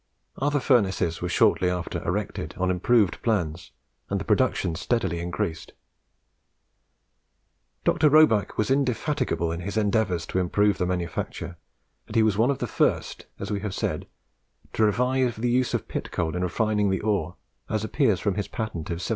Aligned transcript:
Other 0.37 0.59
furnaces 0.59 1.21
were 1.21 1.29
shortly 1.29 1.69
after 1.69 2.03
erected 2.03 2.55
on 2.57 2.71
improved 2.71 3.21
plans, 3.21 3.71
and 4.09 4.19
the 4.19 4.25
production 4.25 4.73
steadily 4.73 5.19
increased. 5.19 5.73
Dr. 7.83 8.09
Roebuck 8.09 8.57
was 8.57 8.71
indefatigable 8.71 9.51
in 9.51 9.59
his 9.59 9.77
endeavours 9.77 10.25
to 10.33 10.39
improve 10.39 10.79
the 10.79 10.87
manufacture, 10.87 11.55
and 12.07 12.15
he 12.15 12.23
was 12.23 12.35
one 12.35 12.49
of 12.49 12.57
the 12.57 12.65
first, 12.65 13.27
as 13.37 13.51
we 13.51 13.59
have 13.59 13.75
said, 13.75 14.07
to 14.73 14.83
revive 14.83 15.39
the 15.39 15.51
use 15.51 15.75
of 15.75 15.87
pit 15.87 16.09
coal 16.09 16.35
in 16.35 16.41
refining 16.41 16.89
the 16.89 17.01
ore, 17.01 17.35
as 17.69 17.83
appears 17.83 18.19
from 18.19 18.33
his 18.33 18.47
patent 18.47 18.89
of 18.89 18.97
1762. 19.05 19.09